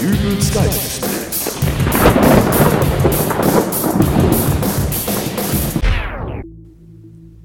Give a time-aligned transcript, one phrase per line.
[0.00, 1.58] Dübels Geistesblitz.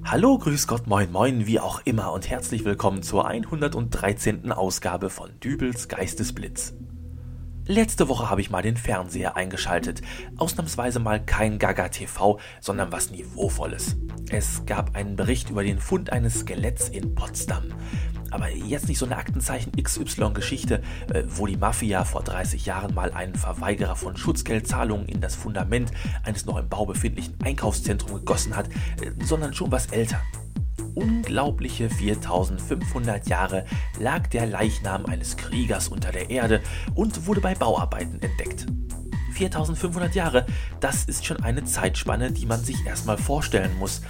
[0.06, 4.54] Hallo, grüß Gott, moin, moin, wie auch immer und herzlich willkommen zur 113.
[4.54, 6.74] Ausgabe von Dübels Geistesblitz.
[7.68, 10.02] Letzte Woche habe ich mal den Fernseher eingeschaltet.
[10.38, 13.98] Ausnahmsweise mal kein Gaga TV, sondern was Niveauvolles.
[14.30, 17.66] Es gab einen Bericht über den Fund eines Skeletts in Potsdam.
[18.36, 23.14] Aber jetzt nicht so eine Aktenzeichen XY-Geschichte, äh, wo die Mafia vor 30 Jahren mal
[23.14, 28.68] einen Verweigerer von Schutzgeldzahlungen in das Fundament eines noch im Bau befindlichen Einkaufszentrums gegossen hat,
[28.68, 30.22] äh, sondern schon was älter
[30.96, 33.66] unglaubliche 4500 Jahre
[34.00, 36.62] lag der Leichnam eines Kriegers unter der Erde
[36.94, 38.66] und wurde bei Bauarbeiten entdeckt.
[39.32, 40.46] 4500 Jahre,
[40.82, 44.02] das ist schon eine Zeitspanne, die man sich erstmal vorstellen muss.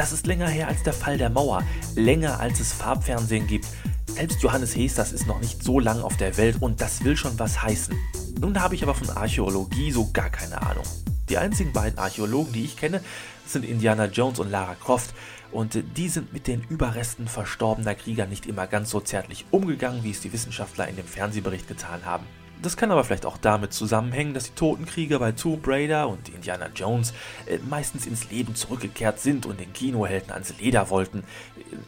[0.00, 1.62] Das ist länger her als der Fall der Mauer,
[1.94, 3.66] länger als es Farbfernsehen gibt.
[4.06, 7.38] Selbst Johannes Hesters ist noch nicht so lang auf der Welt und das will schon
[7.38, 7.94] was heißen.
[8.40, 10.84] Nun habe ich aber von Archäologie so gar keine Ahnung.
[11.28, 13.02] Die einzigen beiden Archäologen, die ich kenne,
[13.44, 15.12] sind Indiana Jones und Lara Croft
[15.52, 20.12] und die sind mit den Überresten verstorbener Krieger nicht immer ganz so zärtlich umgegangen, wie
[20.12, 22.24] es die Wissenschaftler in dem Fernsehbericht getan haben.
[22.62, 26.28] Das kann aber vielleicht auch damit zusammenhängen, dass die toten Krieger bei Tomb Raider und
[26.28, 27.14] Indiana Jones
[27.46, 31.24] äh, meistens ins Leben zurückgekehrt sind und den Kinohelden ans Leder wollten.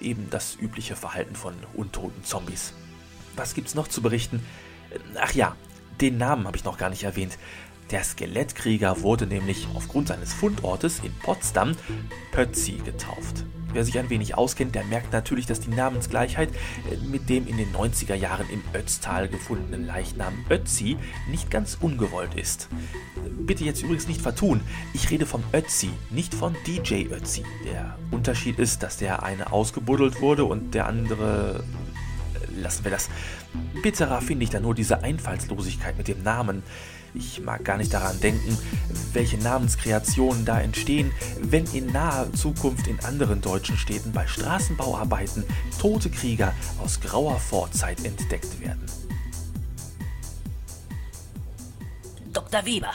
[0.01, 2.73] Äh, eben das übliche Verhalten von untoten Zombies.
[3.37, 4.45] Was gibt's noch zu berichten?
[4.91, 5.57] Äh, ach ja,
[6.01, 7.39] den Namen habe ich noch gar nicht erwähnt.
[7.91, 11.77] Der Skelettkrieger wurde nämlich aufgrund seines Fundortes in Potsdam
[12.31, 13.45] Pötzi getauft.
[13.73, 17.57] Wer sich ein wenig auskennt, der merkt natürlich, dass die Namensgleichheit äh, mit dem in
[17.57, 20.97] den 90er Jahren im Ötztal gefundenen Leichnam Ötzi
[21.31, 22.69] nicht ganz ungewollt ist.
[23.41, 24.61] Bitte jetzt übrigens nicht vertun,
[24.93, 27.45] ich rede von Ötzi, nicht von DJ Ötzi.
[27.65, 31.65] Der Unterschied ist, dass der eine ausgebuddelt wurde und der andere
[32.57, 33.09] lassen wir das.
[33.83, 36.63] Bitterer finde ich da nur diese Einfallslosigkeit mit dem Namen.
[37.15, 38.57] Ich mag gar nicht daran denken,
[39.13, 45.45] welche Namenskreationen da entstehen, wenn in naher Zukunft in anderen deutschen Städten bei Straßenbauarbeiten
[45.79, 48.87] tote Krieger aus grauer Vorzeit entdeckt werden.
[52.33, 52.65] Dr.
[52.65, 52.93] Weber,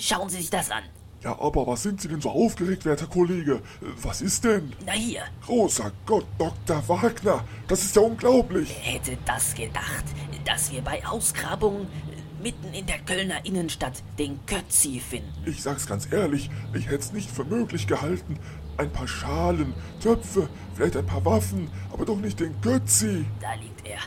[0.00, 0.82] schauen Sie sich das an.
[1.22, 3.60] Ja, aber was sind Sie denn so aufgeregt, werter Kollege?
[4.02, 4.72] Was ist denn?
[4.86, 5.22] Na hier.
[5.44, 6.88] Großer Gott, Dr.
[6.88, 8.68] Wagner, das ist ja unglaublich.
[8.68, 10.04] Wer hätte das gedacht,
[10.44, 11.88] dass wir bei Ausgrabungen
[12.40, 15.32] mitten in der Kölner Innenstadt den Götzi finden?
[15.44, 18.38] Ich sag's ganz ehrlich, ich hätte es nicht für möglich gehalten.
[18.76, 23.24] Ein paar Schalen, Töpfe, vielleicht ein paar Waffen, aber doch nicht den Götzi.
[23.40, 23.98] Da liegt er.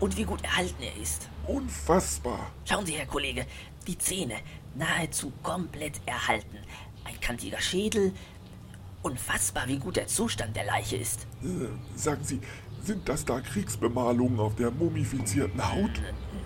[0.00, 1.28] Und wie gut erhalten er ist.
[1.46, 2.50] Unfassbar.
[2.64, 3.46] Schauen Sie, Herr Kollege,
[3.86, 4.34] die Zähne
[4.78, 6.58] nahezu komplett erhalten.
[7.04, 8.12] Ein kantiger Schädel.
[9.02, 11.26] Unfassbar, wie gut der Zustand der Leiche ist.
[11.42, 12.40] Äh, sagen Sie,
[12.82, 15.90] sind das da Kriegsbemalungen auf der mumifizierten Haut?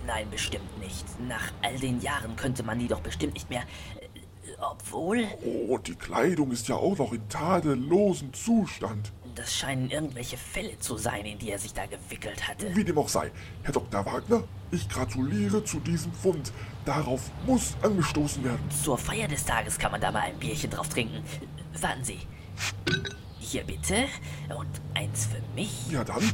[0.07, 1.05] Nein, bestimmt nicht.
[1.29, 3.63] Nach all den Jahren könnte man die doch bestimmt nicht mehr.
[3.63, 5.27] Äh, obwohl.
[5.45, 9.13] Oh, die Kleidung ist ja auch noch in tadellosem Zustand.
[9.35, 12.75] Das scheinen irgendwelche Fälle zu sein, in die er sich da gewickelt hatte.
[12.77, 13.31] Wie dem auch sei,
[13.63, 14.05] Herr Dr.
[14.05, 16.53] Wagner, ich gratuliere zu diesem Fund.
[16.85, 18.61] Darauf muss angestoßen werden.
[18.83, 21.25] Zur Feier des Tages kann man da mal ein Bierchen drauf trinken.
[21.81, 22.19] Warten Sie.
[23.39, 24.05] Hier bitte.
[24.51, 25.91] Und eins für mich.
[25.91, 26.31] Ja dann,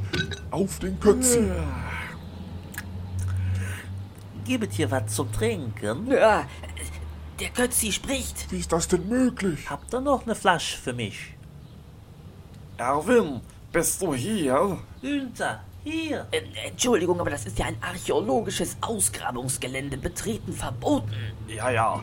[0.50, 1.48] auf den Kötzi.
[4.44, 6.10] Gibet hier was zum Trinken?
[6.10, 6.48] Ja,
[7.38, 8.50] der Götzi spricht.
[8.50, 9.70] Wie ist das denn möglich?
[9.70, 11.37] Habt ihr noch eine Flasche für mich?
[12.78, 13.40] Erwin,
[13.72, 14.78] bist du hier?
[15.02, 16.28] Günther, hier.
[16.30, 19.96] Äh, Entschuldigung, aber das ist ja ein archäologisches Ausgrabungsgelände.
[19.96, 21.12] Betreten verboten.
[21.48, 22.00] Ja, ja.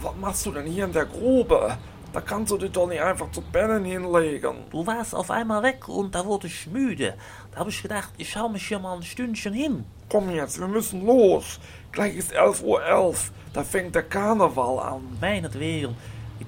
[0.00, 1.76] Was machst du denn hier in der Grube?
[2.12, 4.58] Da kannst du dich doch nicht einfach zu Bennen hinlegen.
[4.70, 7.14] Du warst auf einmal weg und da wurde ich müde.
[7.50, 9.84] Da habe ich gedacht, ich schaue mich hier mal ein Stündchen hin.
[10.08, 11.58] Komm jetzt, wir müssen los.
[11.90, 12.84] Gleich ist 11.11 Uhr.
[12.84, 13.32] 11.
[13.52, 15.18] Da fängt der Karneval an.
[15.20, 15.96] Meinetwegen.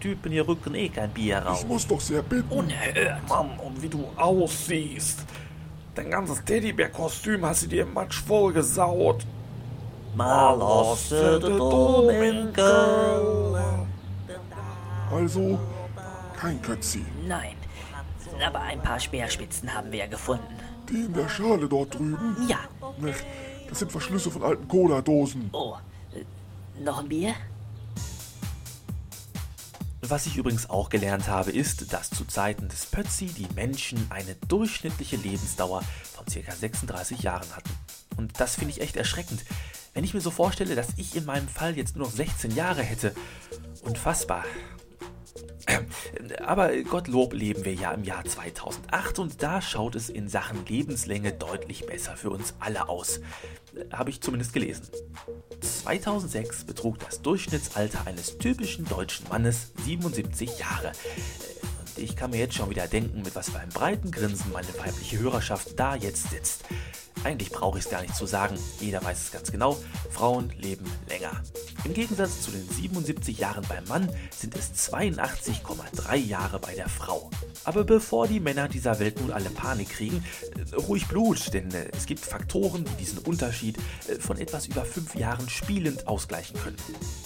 [0.03, 1.65] Die Typen hier rücken eh kein Bier Ich raus.
[1.67, 2.51] muss doch sehr bitten.
[2.51, 3.29] Unerhört.
[3.29, 5.21] Mann, und wie du aussiehst.
[5.95, 9.25] Dein ganzes Teddybär-Kostüm hast du dir im Matsch voll gesaut.
[10.17, 12.65] Mal aus der Dominkel.
[15.15, 15.59] Also,
[16.39, 17.05] kein Kötzi.
[17.27, 17.55] Nein.
[18.45, 20.43] Aber ein paar Speerspitzen haben wir ja gefunden.
[20.89, 22.37] Die in der Schale dort drüben?
[22.49, 22.59] Ja.
[23.69, 25.51] Das sind Verschlüsse von alten Cola-Dosen.
[25.53, 25.75] Oh.
[26.15, 26.25] äh,
[26.83, 27.35] Noch ein Bier?
[30.09, 34.35] Was ich übrigens auch gelernt habe, ist, dass zu Zeiten des Pötzi die Menschen eine
[34.49, 35.83] durchschnittliche Lebensdauer
[36.13, 36.53] von ca.
[36.53, 37.71] 36 Jahren hatten.
[38.17, 39.45] Und das finde ich echt erschreckend.
[39.95, 42.83] Wenn ich mir so vorstelle, dass ich in meinem Fall jetzt nur noch 16 Jahre
[42.83, 43.15] hätte.
[43.83, 44.45] Unfassbar.
[46.45, 51.33] Aber Gottlob leben wir ja im Jahr 2008 und da schaut es in Sachen Lebenslänge
[51.33, 53.21] deutlich besser für uns alle aus.
[53.93, 54.89] Habe ich zumindest gelesen.
[55.61, 60.93] 2006 betrug das Durchschnittsalter eines typischen deutschen Mannes 77 Jahre.
[61.81, 64.69] Und ich kann mir jetzt schon wieder denken, mit was für einem breiten Grinsen meine
[64.79, 66.65] weibliche Hörerschaft da jetzt sitzt.
[67.25, 69.79] Eigentlich brauche ich es gar nicht zu sagen, jeder weiß es ganz genau,
[70.11, 71.31] Frauen leben länger.
[71.85, 77.29] Im Gegensatz zu den 77 Jahren beim Mann sind es 82,3 Jahre bei der Frau.
[77.65, 80.25] Aber bevor die Männer dieser Welt nun alle Panik kriegen,
[80.55, 84.85] äh, ruhig Blut, denn äh, es gibt Faktoren, die diesen Unterschied äh, von etwas über
[84.85, 86.77] 5 Jahren spielend ausgleichen können.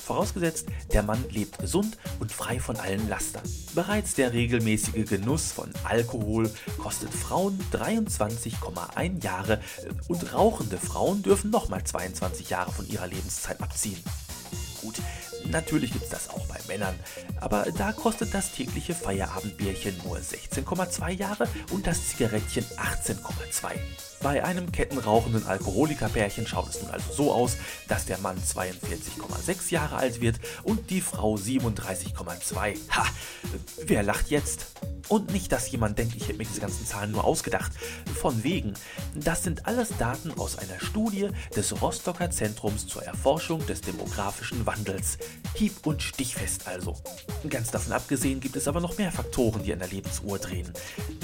[0.03, 3.45] Vorausgesetzt, der Mann lebt gesund und frei von allen Lastern.
[3.75, 9.61] Bereits der regelmäßige Genuss von Alkohol kostet Frauen 23,1 Jahre
[10.09, 14.03] und rauchende Frauen dürfen nochmal 22 Jahre von ihrer Lebenszeit abziehen.
[15.51, 16.95] Natürlich gibt es das auch bei Männern,
[17.41, 23.77] aber da kostet das tägliche Feierabendbierchen nur 16,2 Jahre und das Zigarettchen 18,2.
[24.23, 27.57] Bei einem kettenrauchenden Alkoholikerpärchen schaut es nun also so aus,
[27.89, 32.77] dass der Mann 42,6 Jahre alt wird und die Frau 37,2.
[32.91, 33.07] Ha,
[33.87, 34.67] wer lacht jetzt?
[35.09, 37.73] Und nicht, dass jemand denkt, ich hätte mir diese ganzen Zahlen nur ausgedacht.
[38.15, 38.75] Von wegen.
[39.15, 45.19] Das sind alles Daten aus einer Studie des Rostocker Zentrums zur Erforschung des demografischen Wandels.
[45.55, 46.97] Hieb- und stichfest also.
[47.49, 50.73] Ganz davon abgesehen gibt es aber noch mehr Faktoren, die an der Lebensuhr drehen.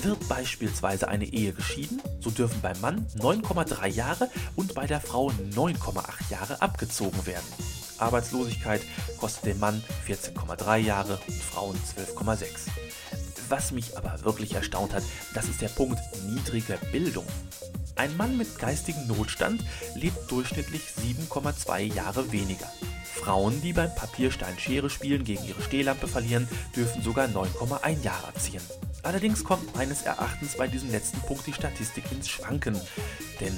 [0.03, 5.29] Wird beispielsweise eine Ehe geschieden, so dürfen beim Mann 9,3 Jahre und bei der Frau
[5.55, 7.47] 9,8 Jahre abgezogen werden.
[7.97, 8.83] Arbeitslosigkeit
[9.19, 12.47] kostet dem Mann 14,3 Jahre und Frauen 12,6.
[13.49, 17.27] Was mich aber wirklich erstaunt hat, das ist der Punkt niedrige Bildung.
[17.95, 19.63] Ein Mann mit geistigem Notstand
[19.95, 20.83] lebt durchschnittlich
[21.31, 22.67] 7,2 Jahre weniger.
[23.23, 28.63] Frauen, die beim Papierstein-Schere spielen gegen ihre Stehlampe verlieren, dürfen sogar 9,1 Jahre abziehen.
[29.05, 32.81] Allerdings kommt meines Erachtens bei diesem letzten Punkt die Statistik ins Schwanken.
[33.41, 33.57] Denn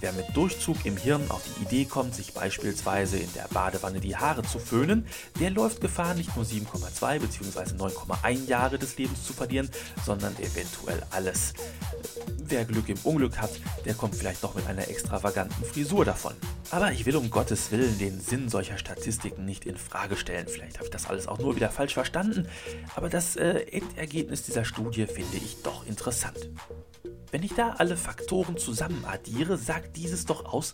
[0.00, 4.16] wer mit Durchzug im Hirn auf die Idee kommt, sich beispielsweise in der Badewanne die
[4.16, 5.06] Haare zu föhnen,
[5.38, 7.76] der läuft Gefahr, nicht nur 7,2 bzw.
[7.76, 9.68] 9,1 Jahre des Lebens zu verlieren,
[10.04, 11.54] sondern eventuell alles.
[12.38, 13.50] Wer Glück im Unglück hat,
[13.84, 16.34] der kommt vielleicht noch mit einer extravaganten Frisur davon.
[16.70, 20.48] Aber ich will um Gottes Willen den Sinn solcher Statistiken nicht in Frage stellen.
[20.48, 22.48] Vielleicht habe ich das alles auch nur wieder falsch verstanden,
[22.94, 26.50] aber das äh, Endergebnis dieser Studie finde ich doch interessant.
[27.34, 30.72] Wenn ich da alle Faktoren zusammen addiere, sagt dieses doch aus,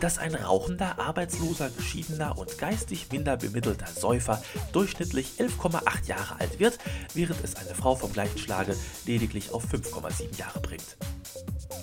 [0.00, 4.42] dass ein rauchender, arbeitsloser, geschiedener und geistig minder bemittelter Säufer
[4.72, 6.78] durchschnittlich 11,8 Jahre alt wird,
[7.12, 8.74] während es eine Frau vom gleichen Schlage
[9.04, 10.96] lediglich auf 5,7 Jahre bringt.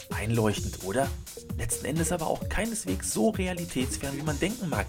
[0.10, 1.08] Einleuchtend, oder?
[1.58, 4.86] Letzten Endes aber auch keineswegs so realitätsfern, wie man denken mag.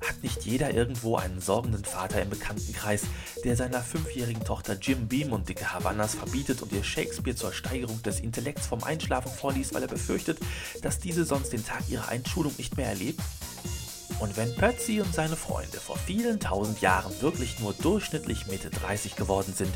[0.00, 3.02] Hat nicht jeder irgendwo einen sorgenden Vater im Bekanntenkreis,
[3.44, 8.02] der seiner fünfjährigen Tochter Jim Beam und dicke Havannas verbietet und ihr Shakespeare zur Steigerung
[8.02, 10.38] des Intellekts vom Einschlafen vorliest, weil er befürchtet,
[10.82, 13.20] dass diese sonst den Tag ihrer Einschulung nicht mehr erlebt?
[14.18, 19.14] Und wenn Percy und seine Freunde vor vielen tausend Jahren wirklich nur durchschnittlich Mitte 30
[19.14, 19.72] geworden sind,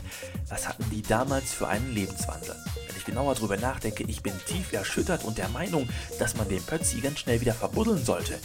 [0.48, 2.56] was hatten die damals für einen Lebenswandel?
[2.86, 5.88] Wenn ich genauer drüber nachdenke, ich bin tief erschüttert und der Meinung,
[6.18, 8.38] dass man den Percy ganz schnell wieder verbuddeln sollte.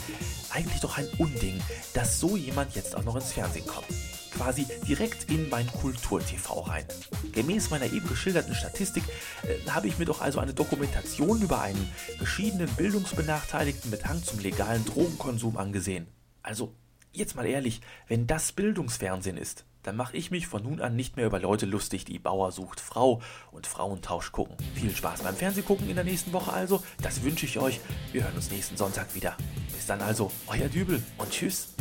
[0.50, 1.62] Eigentlich doch ein Unding,
[1.94, 3.88] dass so jemand jetzt auch noch ins Fernsehen kommt
[4.36, 6.86] quasi direkt in mein Kultur-TV rein.
[7.32, 9.04] Gemäß meiner eben geschilderten Statistik
[9.44, 11.90] äh, habe ich mir doch also eine Dokumentation über einen
[12.20, 16.08] geschiedenen Bildungsbenachteiligten mit Hang zum legalen Drogenkonsum angesehen.
[16.44, 16.74] Also,
[17.12, 21.16] jetzt mal ehrlich, wenn das Bildungsfernsehen ist, dann mache ich mich von nun an nicht
[21.16, 24.58] mehr über Leute lustig, die Bauer sucht Frau und Frauentausch gucken.
[24.74, 27.80] Viel Spaß beim Fernsehgucken in der nächsten Woche also, das wünsche ich euch.
[28.12, 29.38] Wir hören uns nächsten Sonntag wieder.
[29.74, 31.76] Bis dann also, euer Dübel und tschüss.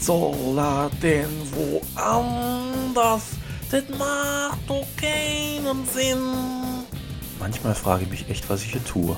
[0.00, 3.22] Soll er denn woanders?
[3.70, 6.18] Das macht doch keinen Sinn.
[7.38, 9.16] Manchmal frage ich mich echt, was ich hier tue.